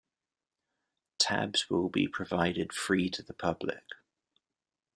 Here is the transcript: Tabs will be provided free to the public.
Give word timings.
Tabs 1.19 1.69
will 1.69 1.87
be 1.87 2.07
provided 2.07 2.73
free 2.73 3.07
to 3.11 3.21
the 3.21 3.35
public. 3.35 3.83